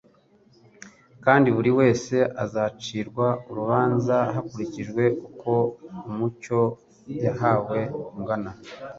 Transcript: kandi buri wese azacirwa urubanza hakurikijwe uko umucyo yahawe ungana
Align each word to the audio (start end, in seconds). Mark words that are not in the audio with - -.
kandi 1.23 1.47
buri 1.55 1.71
wese 1.79 2.15
azacirwa 2.43 3.25
urubanza 3.49 4.15
hakurikijwe 4.33 5.03
uko 5.29 5.51
umucyo 6.09 6.59
yahawe 7.25 7.79
ungana 8.17 8.51